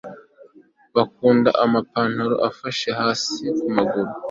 bakunda 0.95 1.49
amapantaro 1.63 2.35
afashe 2.49 2.89
hasi 2.99 3.35
kumaguru 3.59 4.11